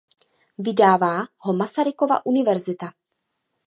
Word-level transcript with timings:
Vydává 0.57 1.25
ho 1.37 1.53
Masarykova 1.53 2.25
univerzita. 2.25 2.93